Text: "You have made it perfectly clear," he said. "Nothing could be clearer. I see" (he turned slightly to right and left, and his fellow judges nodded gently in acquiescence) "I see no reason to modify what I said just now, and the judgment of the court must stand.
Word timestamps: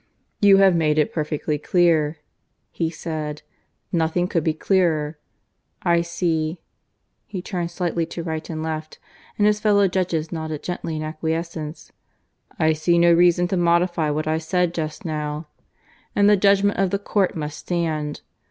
"You 0.39 0.57
have 0.57 0.75
made 0.75 0.97
it 0.97 1.13
perfectly 1.13 1.59
clear," 1.59 2.17
he 2.71 2.89
said. 2.89 3.43
"Nothing 3.91 4.27
could 4.27 4.43
be 4.43 4.51
clearer. 4.55 5.19
I 5.83 6.01
see" 6.01 6.59
(he 7.27 7.39
turned 7.39 7.69
slightly 7.69 8.07
to 8.07 8.23
right 8.23 8.49
and 8.49 8.63
left, 8.63 8.97
and 9.37 9.45
his 9.45 9.59
fellow 9.59 9.87
judges 9.87 10.31
nodded 10.31 10.63
gently 10.63 10.95
in 10.95 11.03
acquiescence) 11.03 11.91
"I 12.57 12.73
see 12.73 12.97
no 12.97 13.13
reason 13.13 13.47
to 13.49 13.57
modify 13.57 14.09
what 14.09 14.25
I 14.25 14.39
said 14.39 14.73
just 14.73 15.05
now, 15.05 15.45
and 16.15 16.27
the 16.27 16.35
judgment 16.35 16.79
of 16.79 16.89
the 16.89 16.97
court 16.97 17.35
must 17.35 17.59
stand. 17.59 18.21